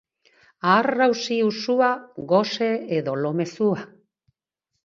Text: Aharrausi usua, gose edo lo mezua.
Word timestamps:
Aharrausi 0.75 1.37
usua, 1.49 1.91
gose 2.33 2.71
edo 3.01 3.15
lo 3.27 3.33
mezua. 3.43 3.85